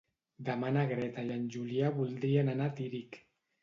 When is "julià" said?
1.59-1.95